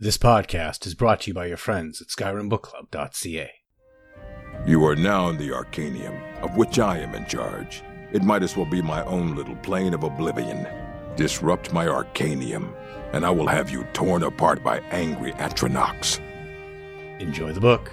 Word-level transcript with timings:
This 0.00 0.16
podcast 0.16 0.86
is 0.86 0.94
brought 0.94 1.22
to 1.22 1.30
you 1.30 1.34
by 1.34 1.46
your 1.46 1.56
friends 1.56 2.00
at 2.00 2.06
SkyrimBookClub.ca. 2.06 3.50
You 4.64 4.84
are 4.84 4.94
now 4.94 5.28
in 5.28 5.38
the 5.38 5.50
Arcanaeum, 5.50 6.40
of 6.40 6.56
which 6.56 6.78
I 6.78 6.98
am 6.98 7.16
in 7.16 7.26
charge. 7.26 7.82
It 8.12 8.22
might 8.22 8.44
as 8.44 8.56
well 8.56 8.64
be 8.64 8.80
my 8.80 9.04
own 9.06 9.34
little 9.34 9.56
plane 9.56 9.94
of 9.94 10.04
oblivion. 10.04 10.68
Disrupt 11.16 11.72
my 11.72 11.88
Arcanaeum, 11.88 12.72
and 13.12 13.26
I 13.26 13.30
will 13.30 13.48
have 13.48 13.70
you 13.70 13.82
torn 13.92 14.22
apart 14.22 14.62
by 14.62 14.78
angry 14.92 15.32
Atronachs. 15.32 16.20
Enjoy 17.18 17.50
the 17.50 17.60
book. 17.60 17.90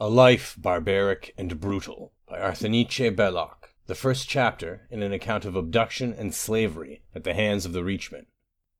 A 0.00 0.08
Life 0.08 0.56
Barbaric 0.58 1.34
and 1.36 1.60
Brutal 1.60 2.14
by 2.26 2.40
Arthenice 2.40 3.14
Belloc, 3.14 3.74
the 3.88 3.94
first 3.94 4.26
chapter 4.26 4.88
in 4.90 5.02
an 5.02 5.12
account 5.12 5.44
of 5.44 5.54
abduction 5.54 6.14
and 6.14 6.34
slavery 6.34 7.02
at 7.14 7.24
the 7.24 7.34
hands 7.34 7.66
of 7.66 7.74
the 7.74 7.82
Reachmen. 7.82 8.24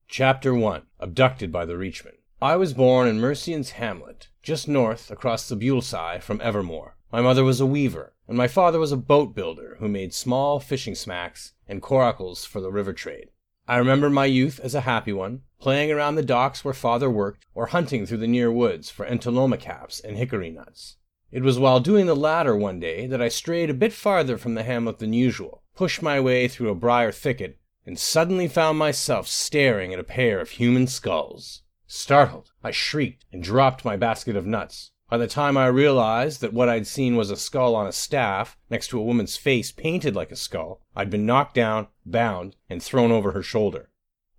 Chapter 0.09 0.55
1 0.55 0.83
Abducted 1.01 1.51
by 1.51 1.65
the 1.65 1.77
Reachmen. 1.77 2.19
I 2.41 2.57
was 2.57 2.73
born 2.73 3.09
in 3.09 3.21
Mercian's 3.21 3.71
hamlet, 3.71 4.29
just 4.43 4.69
north 4.69 5.11
across 5.11 5.49
the 5.49 5.57
Bjoulsae 5.57 6.23
from 6.23 6.39
Evermor. 6.39 6.93
My 7.11 7.21
mother 7.21 7.43
was 7.43 7.61
a 7.61 7.67
weaver, 7.67 8.15
and 8.29 8.37
my 8.37 8.47
father 8.47 8.79
was 8.79 8.93
a 8.93 8.97
boat 8.97 9.35
builder 9.35 9.77
who 9.81 9.89
made 9.89 10.15
small 10.15 10.61
fishing 10.61 10.95
smacks 10.95 11.55
and 11.67 11.83
coracles 11.83 12.45
for 12.45 12.61
the 12.61 12.71
river 12.71 12.93
trade. 12.93 13.31
I 13.67 13.79
remember 13.79 14.09
my 14.11 14.27
youth 14.27 14.61
as 14.61 14.75
a 14.75 14.83
happy 14.83 15.13
one, 15.13 15.43
playing 15.59 15.91
around 15.91 16.15
the 16.15 16.23
docks 16.23 16.65
where 16.65 16.75
father 16.75 17.11
worked, 17.11 17.47
or 17.55 17.67
hunting 17.67 18.07
through 18.07 18.19
the 18.19 18.29
near 18.29 18.53
woods 18.53 18.91
for 18.91 19.07
entoloma 19.07 19.57
caps 19.57 19.99
and 20.01 20.17
hickory 20.17 20.51
nuts. 20.51 20.97
It 21.33 21.43
was 21.43 21.59
while 21.59 21.81
doing 21.81 22.07
the 22.07 22.15
latter 22.15 22.55
one 22.55 22.79
day 22.79 23.07
that 23.07 23.23
I 23.23 23.29
strayed 23.29 23.71
a 23.71 23.75
bit 23.75 23.93
farther 23.93 24.39
from 24.39 24.55
the 24.55 24.63
hamlet 24.63 24.99
than 25.01 25.13
usual, 25.13 25.65
pushed 25.75 26.03
my 26.03 26.21
way 26.21 26.47
through 26.47 26.71
a 26.71 26.77
briar 26.77 27.11
thicket, 27.11 27.59
and 27.87 27.99
suddenly 27.99 28.49
found 28.49 28.79
myself 28.79 29.27
staring 29.27 29.93
at 29.93 30.01
a 30.01 30.05
pair 30.05 30.41
of 30.41 30.51
human 30.51 30.87
skulls. 30.87 31.63
Startled, 31.87 32.51
I 32.63 32.71
shrieked 32.71 33.25
and 33.33 33.43
dropped 33.43 33.85
my 33.85 33.97
basket 33.97 34.37
of 34.37 34.47
nuts. 34.47 34.91
By 35.11 35.19
the 35.19 35.27
time 35.27 35.57
I 35.57 35.67
realized 35.67 36.41
that 36.41 36.55
what 36.55 36.69
I'd 36.69 36.87
seen 36.87 37.15
was 37.15 37.31
a 37.31 37.37
skull 37.37 37.77
on 37.77 37.87
a 37.87 37.93
staff 37.93 38.57
next 38.71 38.89
to 38.89 38.99
a 38.99 39.05
woman's 39.05 39.37
face 39.37 39.71
painted 39.71 40.17
like 40.17 40.33
a 40.33 40.37
skull, 40.37 40.81
I'd 40.97 41.11
been 41.11 41.27
knocked 41.27 41.55
down, 41.55 41.89
bound, 42.07 42.57
and 42.71 42.83
thrown 42.83 43.13
over 43.13 43.33
her 43.33 43.43
shoulder. 43.43 43.91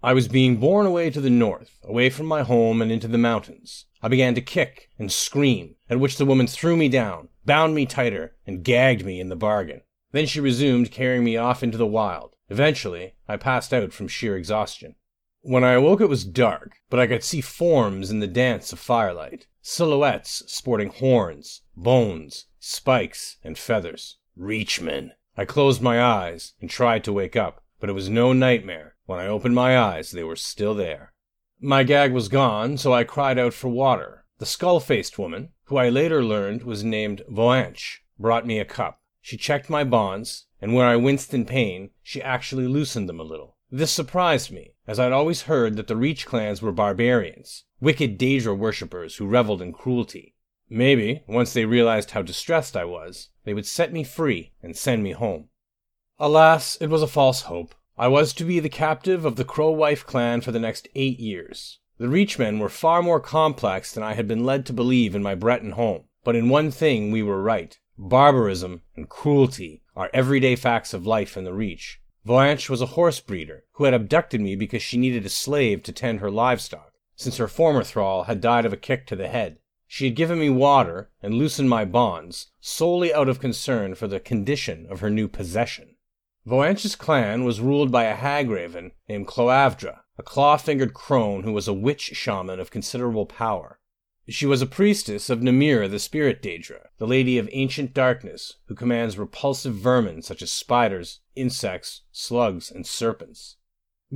I 0.03 0.13
was 0.13 0.27
being 0.27 0.57
borne 0.57 0.85
away 0.85 1.09
to 1.11 1.21
the 1.21 1.29
north, 1.29 1.79
away 1.83 2.09
from 2.09 2.25
my 2.25 2.43
home 2.43 2.81
and 2.81 2.91
into 2.91 3.07
the 3.07 3.17
mountains. 3.17 3.85
I 4.01 4.07
began 4.07 4.35
to 4.35 4.41
kick 4.41 4.89
and 4.99 5.11
scream, 5.11 5.75
at 5.89 5.99
which 5.99 6.17
the 6.17 6.25
woman 6.25 6.45
threw 6.47 6.75
me 6.75 6.89
down, 6.89 7.29
bound 7.45 7.73
me 7.73 7.85
tighter, 7.85 8.35
and 8.45 8.63
gagged 8.63 9.05
me 9.05 9.19
in 9.19 9.29
the 9.29 9.35
bargain. 9.35 9.81
Then 10.11 10.25
she 10.25 10.39
resumed 10.39 10.91
carrying 10.91 11.23
me 11.23 11.37
off 11.37 11.63
into 11.63 11.77
the 11.77 11.87
wild. 11.87 12.34
Eventually, 12.49 13.15
I 13.27 13.37
passed 13.37 13.73
out 13.73 13.91
from 13.91 14.07
sheer 14.07 14.37
exhaustion. 14.37 14.95
When 15.41 15.63
I 15.63 15.73
awoke, 15.73 16.01
it 16.01 16.09
was 16.09 16.25
dark, 16.25 16.77
but 16.89 16.99
I 16.99 17.07
could 17.07 17.23
see 17.23 17.41
forms 17.41 18.09
in 18.09 18.19
the 18.19 18.27
dance 18.27 18.73
of 18.73 18.79
firelight 18.79 19.47
silhouettes 19.61 20.43
sporting 20.45 20.89
horns, 20.89 21.63
bones, 21.75 22.45
spikes, 22.59 23.37
and 23.43 23.57
feathers. 23.57 24.17
Reachmen. 24.37 25.11
I 25.35 25.45
closed 25.45 25.81
my 25.81 25.99
eyes 26.01 26.53
and 26.61 26.69
tried 26.69 27.03
to 27.05 27.13
wake 27.13 27.35
up, 27.35 27.63
but 27.79 27.89
it 27.89 27.93
was 27.93 28.07
no 28.07 28.31
nightmare. 28.31 28.95
When 29.05 29.19
I 29.19 29.27
opened 29.27 29.55
my 29.55 29.77
eyes, 29.77 30.11
they 30.11 30.23
were 30.23 30.35
still 30.35 30.75
there. 30.75 31.13
My 31.59 31.83
gag 31.83 32.13
was 32.13 32.27
gone, 32.27 32.77
so 32.77 32.93
I 32.93 33.03
cried 33.03 33.39
out 33.39 33.53
for 33.53 33.69
water. 33.69 34.25
The 34.37 34.45
skull 34.45 34.79
faced 34.79 35.17
woman, 35.17 35.49
who 35.65 35.77
I 35.77 35.89
later 35.89 36.23
learned 36.23 36.63
was 36.63 36.83
named 36.83 37.23
Voanche, 37.27 38.01
brought 38.19 38.45
me 38.45 38.59
a 38.59 38.65
cup. 38.65 39.01
She 39.21 39.37
checked 39.37 39.69
my 39.69 39.83
bonds, 39.83 40.44
and 40.61 40.73
where 40.73 40.85
I 40.85 40.95
winced 40.95 41.33
in 41.33 41.45
pain, 41.45 41.91
she 42.01 42.21
actually 42.21 42.67
loosened 42.67 43.09
them 43.09 43.19
a 43.19 43.23
little. 43.23 43.57
This 43.71 43.91
surprised 43.91 44.51
me, 44.51 44.73
as 44.87 44.99
I'd 44.99 45.11
always 45.11 45.43
heard 45.43 45.75
that 45.75 45.87
the 45.87 45.95
Reach 45.95 46.25
clans 46.25 46.61
were 46.61 46.71
barbarians, 46.71 47.65
wicked 47.81 48.17
Daedra 48.17 48.57
worshippers 48.57 49.15
who 49.15 49.27
reveled 49.27 49.61
in 49.61 49.73
cruelty. 49.73 50.35
Maybe, 50.69 51.23
once 51.27 51.53
they 51.53 51.65
realized 51.65 52.11
how 52.11 52.21
distressed 52.21 52.77
I 52.77 52.85
was, 52.85 53.29
they 53.43 53.53
would 53.53 53.65
set 53.65 53.91
me 53.91 54.03
free 54.03 54.53
and 54.63 54.75
send 54.75 55.03
me 55.03 55.11
home. 55.11 55.49
Alas, 56.19 56.77
it 56.77 56.87
was 56.87 57.01
a 57.01 57.07
false 57.07 57.41
hope. 57.43 57.75
I 57.97 58.07
was 58.07 58.33
to 58.33 58.43
be 58.43 58.59
the 58.59 58.69
captive 58.69 59.25
of 59.25 59.35
the 59.35 59.45
Crow 59.45 59.71
Wife 59.71 60.05
clan 60.05 60.41
for 60.41 60.51
the 60.51 60.59
next 60.59 60.87
eight 60.95 61.19
years. 61.19 61.79
The 61.97 62.07
Reachmen 62.07 62.59
were 62.59 62.69
far 62.69 63.01
more 63.01 63.19
complex 63.19 63.93
than 63.93 64.03
I 64.03 64.13
had 64.13 64.27
been 64.27 64.43
led 64.43 64.65
to 64.65 64.73
believe 64.73 65.15
in 65.15 65.23
my 65.23 65.35
Breton 65.35 65.71
home, 65.71 66.05
but 66.23 66.35
in 66.35 66.49
one 66.49 66.71
thing 66.71 67.11
we 67.11 67.23
were 67.23 67.41
right. 67.41 67.79
Barbarism 67.97 68.81
and 68.95 69.07
cruelty 69.07 69.81
are 69.95 70.09
everyday 70.13 70.55
facts 70.55 70.93
of 70.93 71.07
life 71.07 71.37
in 71.37 71.45
the 71.45 71.53
Reach. 71.53 72.01
Voanche 72.25 72.69
was 72.69 72.81
a 72.81 72.87
horse 72.87 73.19
breeder 73.19 73.63
who 73.73 73.85
had 73.85 73.93
abducted 73.93 74.41
me 74.41 74.55
because 74.55 74.81
she 74.81 74.97
needed 74.97 75.25
a 75.25 75.29
slave 75.29 75.81
to 75.83 75.91
tend 75.91 76.19
her 76.19 76.29
livestock, 76.29 76.91
since 77.15 77.37
her 77.37 77.47
former 77.47 77.83
thrall 77.83 78.23
had 78.23 78.41
died 78.41 78.65
of 78.65 78.73
a 78.73 78.77
kick 78.77 79.07
to 79.07 79.15
the 79.15 79.29
head. 79.29 79.59
She 79.87 80.05
had 80.05 80.15
given 80.15 80.39
me 80.39 80.49
water 80.49 81.09
and 81.21 81.35
loosened 81.35 81.69
my 81.69 81.85
bonds 81.85 82.51
solely 82.59 83.13
out 83.13 83.29
of 83.29 83.39
concern 83.39 83.95
for 83.95 84.07
the 84.07 84.19
condition 84.19 84.87
of 84.89 84.99
her 84.99 85.09
new 85.09 85.27
possession. 85.27 85.95
Voanche's 86.45 86.95
clan 86.95 87.45
was 87.45 87.61
ruled 87.61 87.91
by 87.91 88.03
a 88.03 88.15
hag 88.15 88.49
raven 88.49 88.91
named 89.07 89.27
Cloavdra, 89.27 90.01
a 90.17 90.23
claw 90.23 90.57
fingered 90.57 90.93
crone 90.93 91.43
who 91.43 91.53
was 91.53 91.67
a 91.67 91.73
witch 91.73 92.11
shaman 92.13 92.59
of 92.59 92.71
considerable 92.71 93.25
power. 93.25 93.79
She 94.27 94.47
was 94.47 94.61
a 94.61 94.65
priestess 94.65 95.29
of 95.29 95.41
Namira, 95.41 95.89
the 95.89 95.99
spirit 95.99 96.41
Daedra, 96.41 96.87
the 96.97 97.05
lady 97.05 97.37
of 97.37 97.47
ancient 97.51 97.93
darkness, 97.93 98.55
who 98.65 98.73
commands 98.73 99.19
repulsive 99.19 99.75
vermin 99.75 100.23
such 100.23 100.41
as 100.41 100.51
spiders, 100.51 101.19
insects, 101.35 102.01
slugs, 102.11 102.71
and 102.71 102.87
serpents. 102.87 103.57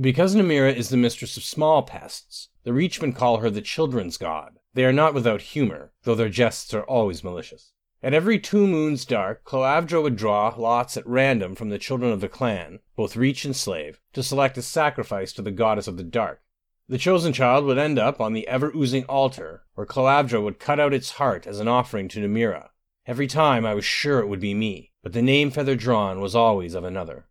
Because 0.00 0.34
Namira 0.34 0.74
is 0.74 0.88
the 0.88 0.96
mistress 0.96 1.36
of 1.36 1.44
small 1.44 1.82
pests, 1.82 2.48
the 2.64 2.72
Reachmen 2.72 3.12
call 3.12 3.36
her 3.36 3.50
the 3.50 3.60
children's 3.60 4.16
god. 4.16 4.58
They 4.74 4.84
are 4.84 4.92
not 4.92 5.14
without 5.14 5.42
humor, 5.42 5.92
though 6.02 6.16
their 6.16 6.28
jests 6.28 6.74
are 6.74 6.84
always 6.84 7.22
malicious. 7.22 7.72
At 8.02 8.14
every 8.14 8.38
two 8.38 8.66
moons 8.66 9.04
dark, 9.04 9.44
Cloavdra 9.44 10.02
would 10.02 10.16
draw 10.16 10.54
lots 10.56 10.96
at 10.96 11.06
random 11.06 11.54
from 11.54 11.68
the 11.68 11.78
children 11.78 12.10
of 12.10 12.20
the 12.20 12.28
clan, 12.28 12.80
both 12.96 13.14
Reach 13.14 13.44
and 13.44 13.54
slave, 13.54 14.00
to 14.14 14.22
select 14.22 14.58
a 14.58 14.62
sacrifice 14.62 15.32
to 15.34 15.42
the 15.42 15.50
goddess 15.50 15.86
of 15.86 15.96
the 15.96 16.02
dark. 16.02 16.40
The 16.90 16.98
chosen 16.98 17.32
child 17.32 17.66
would 17.66 17.78
end 17.78 18.00
up 18.00 18.20
on 18.20 18.32
the 18.32 18.48
ever 18.48 18.72
oozing 18.74 19.04
altar, 19.04 19.62
where 19.74 19.86
Cloavdra 19.86 20.42
would 20.42 20.58
cut 20.58 20.80
out 20.80 20.92
its 20.92 21.12
heart 21.12 21.46
as 21.46 21.60
an 21.60 21.68
offering 21.68 22.08
to 22.08 22.18
Namira. 22.18 22.70
Every 23.06 23.28
time 23.28 23.64
I 23.64 23.74
was 23.74 23.84
sure 23.84 24.18
it 24.18 24.26
would 24.26 24.40
be 24.40 24.54
me, 24.54 24.90
but 25.00 25.12
the 25.12 25.22
name 25.22 25.52
feather 25.52 25.76
drawn 25.76 26.20
was 26.20 26.34
always 26.34 26.74
of 26.74 26.82
another. 26.82 27.28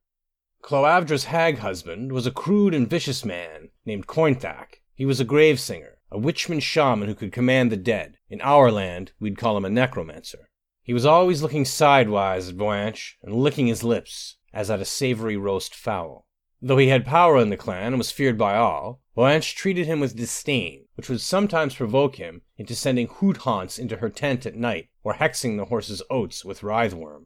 Cloavdra's 0.64 1.25
hag 1.25 1.58
husband 1.58 2.14
was 2.14 2.25
a 2.25 2.31
crude 2.31 2.74
and 2.74 2.90
vicious 2.90 3.25
man 3.25 3.68
named 3.86 4.08
Cointhak. 4.08 4.81
He 4.94 5.06
was 5.06 5.19
a 5.19 5.25
grave 5.25 5.59
singer, 5.59 5.98
a 6.09 6.18
witchman 6.18 6.62
shaman 6.62 7.09
who 7.09 7.16
could 7.16 7.34
command 7.34 7.69
the 7.69 7.75
dead. 7.75 8.16
In 8.30 8.40
our 8.40 8.72
land, 8.72 9.12
we'd 9.19 9.38
call 9.38 9.58
him 9.58 9.66
a 9.66 9.69
necromancer. 9.69 10.48
He 10.84 10.94
was 10.94 11.06
always 11.06 11.42
looking 11.42 11.66
sidewise 11.66 12.48
at 12.48 12.56
Voanche 12.56 13.16
and 13.22 13.36
licking 13.36 13.68
his 13.68 13.84
lips, 13.84 14.38
as 14.53 14.72
at 14.72 14.80
a 14.80 14.86
savory 14.86 15.36
roast 15.36 15.75
fowl. 15.75 16.25
Though 16.62 16.78
he 16.78 16.88
had 16.90 17.06
power 17.06 17.38
in 17.38 17.50
the 17.50 17.58
clan 17.58 17.88
and 17.88 17.98
was 17.98 18.12
feared 18.12 18.38
by 18.38 18.56
all, 18.56 19.02
Voanche 19.19 19.53
treated 19.53 19.85
him 19.85 20.00
with 20.00 20.16
disdain, 20.16 20.85
which 20.96 21.09
would 21.09 21.19
sometimes 21.19 21.75
provoke 21.75 22.16
him 22.16 22.41
into 22.56 22.74
sending 22.74 23.07
hoot 23.07 23.35
haunts 23.35 23.78
into 23.78 23.97
her 23.97 24.07
tent 24.07 24.46
at 24.46 24.56
night, 24.56 24.88
or 25.03 25.16
hexing 25.16 25.57
the 25.57 25.66
horse's 25.66 26.02
oats 26.09 26.46
with 26.46 26.62
wrytheworm. 26.62 27.25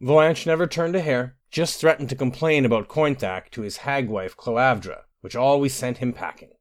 Voanche 0.00 0.46
never 0.46 0.66
turned 0.66 0.96
a 0.96 1.00
hair, 1.00 1.36
just 1.52 1.80
threatened 1.80 2.08
to 2.08 2.16
complain 2.16 2.64
about 2.64 2.88
Cointhak 2.88 3.50
to 3.50 3.62
his 3.62 3.76
hag 3.76 4.08
wife 4.08 4.36
Cloavdra, 4.36 5.04
which 5.20 5.36
always 5.36 5.72
sent 5.72 5.98
him 5.98 6.12
packing. 6.12 6.54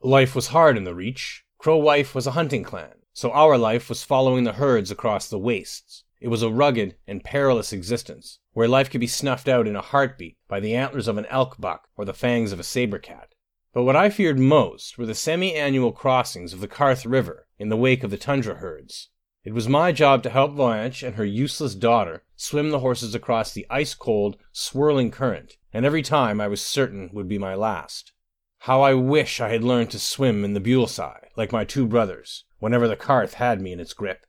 Life 0.00 0.34
was 0.34 0.46
hard 0.46 0.78
in 0.78 0.84
the 0.84 0.94
Reach. 0.94 1.44
Crow 1.58 1.76
Wife 1.76 2.14
was 2.14 2.26
a 2.26 2.30
hunting 2.30 2.62
clan, 2.62 2.94
so 3.12 3.30
our 3.30 3.58
life 3.58 3.90
was 3.90 4.04
following 4.04 4.44
the 4.44 4.54
herds 4.54 4.90
across 4.90 5.28
the 5.28 5.38
wastes. 5.38 6.04
It 6.18 6.28
was 6.28 6.42
a 6.42 6.48
rugged 6.48 6.96
and 7.06 7.22
perilous 7.22 7.74
existence, 7.74 8.38
where 8.52 8.68
life 8.68 8.88
could 8.88 9.02
be 9.02 9.06
snuffed 9.06 9.50
out 9.50 9.68
in 9.68 9.76
a 9.76 9.82
heartbeat 9.82 10.38
by 10.48 10.60
the 10.60 10.74
antlers 10.74 11.08
of 11.08 11.18
an 11.18 11.26
elk 11.26 11.60
buck 11.60 11.88
or 11.94 12.06
the 12.06 12.14
fangs 12.14 12.52
of 12.52 12.58
a 12.58 12.62
saber 12.62 12.98
cat. 12.98 13.33
But 13.74 13.82
what 13.82 13.96
I 13.96 14.08
feared 14.08 14.38
most 14.38 14.96
were 14.96 15.04
the 15.04 15.16
semi 15.16 15.52
annual 15.52 15.90
crossings 15.90 16.52
of 16.52 16.60
the 16.60 16.68
Karth 16.68 17.04
River 17.04 17.48
in 17.58 17.70
the 17.70 17.76
wake 17.76 18.04
of 18.04 18.12
the 18.12 18.16
tundra 18.16 18.54
herds. 18.54 19.08
It 19.42 19.52
was 19.52 19.68
my 19.68 19.90
job 19.90 20.22
to 20.22 20.30
help 20.30 20.52
Voanche 20.52 21.02
and 21.04 21.16
her 21.16 21.24
useless 21.24 21.74
daughter 21.74 22.22
swim 22.36 22.70
the 22.70 22.78
horses 22.78 23.16
across 23.16 23.52
the 23.52 23.66
ice 23.68 23.94
cold, 23.94 24.36
swirling 24.52 25.10
current, 25.10 25.56
and 25.72 25.84
every 25.84 26.02
time 26.02 26.40
I 26.40 26.46
was 26.46 26.62
certain 26.62 27.10
would 27.12 27.26
be 27.26 27.36
my 27.36 27.56
last. 27.56 28.12
How 28.60 28.80
I 28.80 28.94
wish 28.94 29.40
I 29.40 29.48
had 29.48 29.64
learned 29.64 29.90
to 29.90 29.98
swim 29.98 30.44
in 30.44 30.54
the 30.54 30.60
Bjoulsae, 30.60 31.30
like 31.36 31.50
my 31.50 31.64
two 31.64 31.84
brothers, 31.84 32.44
whenever 32.60 32.86
the 32.86 32.94
Karth 32.94 33.34
had 33.34 33.60
me 33.60 33.72
in 33.72 33.80
its 33.80 33.92
grip. 33.92 34.24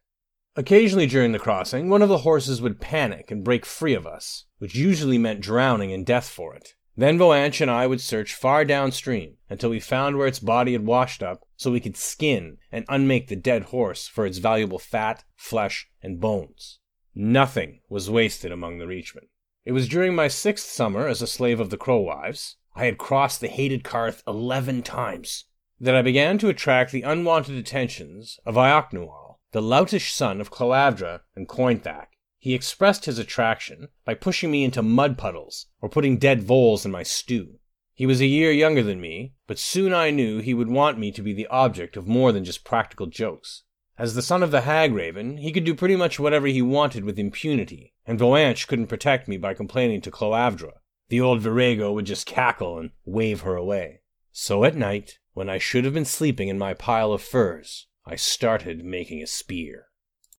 Occasionally 0.55 1.05
during 1.05 1.33
the 1.33 1.39
crossing, 1.39 1.87
one 1.87 2.01
of 2.01 2.09
the 2.09 2.19
horses 2.19 2.63
would 2.63 2.81
panic 2.81 3.29
and 3.29 3.43
break 3.43 3.63
free 3.63 3.93
of 3.93 4.07
us, 4.07 4.45
which 4.57 4.73
usually 4.73 5.19
meant 5.19 5.41
drowning 5.41 5.93
and 5.93 6.03
death 6.03 6.27
for 6.27 6.55
it. 6.55 6.73
Then 6.97 7.17
Voanche 7.17 7.61
and 7.61 7.69
I 7.69 7.87
would 7.87 7.99
search 7.99 8.33
far 8.33 8.63
downstream 8.63 9.35
until 9.49 9.69
we 9.69 9.79
found 9.79 10.17
where 10.17 10.27
its 10.27 10.39
body 10.39 10.71
had 10.71 10.85
washed 10.85 11.21
up 11.21 11.45
so 11.57 11.71
we 11.71 11.81
could 11.81 11.97
skin 11.97 12.57
and 12.71 12.85
unmake 12.87 13.27
the 13.27 13.35
dead 13.35 13.63
horse 13.63 14.07
for 14.07 14.25
its 14.25 14.37
valuable 14.37 14.79
fat, 14.79 15.23
flesh, 15.35 15.89
and 16.01 16.21
bones. 16.21 16.79
Nothing 17.13 17.81
was 17.89 18.09
wasted 18.09 18.51
among 18.51 18.77
the 18.77 18.87
Reachmen. 18.87 19.27
It 19.65 19.73
was 19.73 19.89
during 19.89 20.15
my 20.15 20.27
sixth 20.27 20.69
summer 20.69 21.07
as 21.07 21.21
a 21.21 21.27
slave 21.27 21.59
of 21.59 21.69
the 21.69 21.77
Crow 21.77 21.99
Wives. 21.99 22.57
I 22.75 22.85
had 22.85 22.97
crossed 22.97 23.41
the 23.41 23.47
hated 23.47 23.83
Karth 23.83 24.21
eleven 24.27 24.81
times. 24.81 25.45
that 25.79 25.95
I 25.95 26.01
began 26.01 26.37
to 26.37 26.49
attract 26.49 26.91
the 26.91 27.01
unwanted 27.01 27.55
attentions 27.55 28.39
of 28.45 28.55
Iocnual, 28.55 29.39
the 29.51 29.61
loutish 29.61 30.11
son 30.13 30.39
of 30.39 30.51
Cloavdra 30.51 31.21
and 31.35 31.47
Cointhak. 31.47 32.07
He 32.45 32.53
expressed 32.53 33.05
his 33.05 33.17
attraction 33.17 33.87
by 34.05 34.13
pushing 34.13 34.51
me 34.51 34.63
into 34.63 34.83
mud 34.83 35.17
puddles 35.17 35.65
or 35.81 35.89
putting 35.89 36.19
dead 36.19 36.43
voles 36.43 36.85
in 36.85 36.91
my 36.91 37.01
stew. 37.01 37.57
He 37.95 38.05
was 38.05 38.21
a 38.21 38.27
year 38.27 38.51
younger 38.51 38.83
than 38.83 39.01
me, 39.01 39.33
but 39.47 39.57
soon 39.57 39.95
I 39.95 40.11
knew 40.11 40.37
he 40.37 40.53
would 40.53 40.69
want 40.69 40.99
me 40.99 41.11
to 41.13 41.23
be 41.23 41.33
the 41.33 41.47
object 41.47 41.97
of 41.97 42.05
more 42.05 42.31
than 42.31 42.45
just 42.45 42.63
practical 42.63 43.07
jokes. 43.07 43.63
As 43.97 44.13
the 44.13 44.21
son 44.21 44.43
of 44.43 44.51
the 44.51 44.61
Hag 44.61 44.93
Raven, 44.93 45.37
he 45.37 45.51
could 45.51 45.63
do 45.63 45.73
pretty 45.73 45.95
much 45.95 46.19
whatever 46.19 46.45
he 46.45 46.61
wanted 46.61 47.03
with 47.03 47.17
impunity, 47.17 47.95
and 48.05 48.19
Voanche 48.19 48.67
couldn't 48.67 48.89
protect 48.93 49.27
me 49.27 49.37
by 49.37 49.55
complaining 49.55 50.01
to 50.01 50.11
Cloavdra. 50.11 50.73
The 51.09 51.21
old 51.21 51.41
Virago 51.41 51.93
would 51.93 52.05
just 52.05 52.27
cackle 52.27 52.77
and 52.77 52.91
wave 53.05 53.41
her 53.41 53.55
away. 53.55 54.01
So 54.31 54.65
at 54.65 54.75
night, 54.75 55.17
when 55.33 55.49
I 55.49 55.57
should 55.57 55.83
have 55.83 55.95
been 55.95 56.05
sleeping 56.05 56.49
in 56.49 56.59
my 56.59 56.75
pile 56.75 57.11
of 57.11 57.23
furs, 57.23 57.87
I 58.05 58.15
started 58.15 58.85
making 58.85 59.23
a 59.23 59.25
spear. 59.25 59.87